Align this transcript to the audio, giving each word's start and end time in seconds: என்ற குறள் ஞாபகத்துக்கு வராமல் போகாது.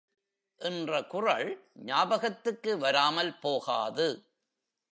என்ற 0.61 1.03
குறள் 1.03 1.49
ஞாபகத்துக்கு 1.85 2.77
வராமல் 2.77 3.39
போகாது. 3.39 4.07